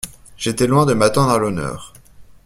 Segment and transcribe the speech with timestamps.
[0.35, 1.93] J’étais loin de m’attendre à l’honneur…